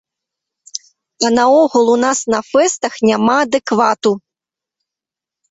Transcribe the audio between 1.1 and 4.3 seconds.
А наогул, у нас на фэстах няма адэквату.